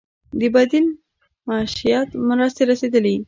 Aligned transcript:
د 0.39 0.41
بدیل 0.53 0.87
معیشت 1.47 2.09
مرستې 2.29 2.63
رسیدلي؟ 2.71 3.15